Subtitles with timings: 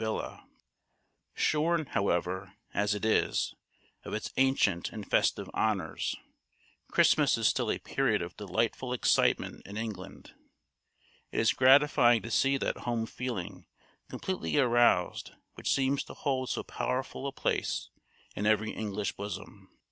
[1.35, 3.53] Shorn, however, as it is,
[4.03, 6.15] of its ancient and festive honours,
[6.89, 10.33] Christmas is still a period of delightful excitement in England.
[11.31, 13.67] It is gratifying to see that home feeling
[14.09, 17.91] completely aroused which seems to hold so powerful a place
[18.35, 19.69] in every English bosom.